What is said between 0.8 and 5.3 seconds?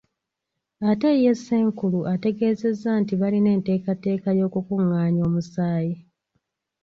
Ate ye Ssenkulu ategeezezza nti balina enteekateeka y’okukungaanya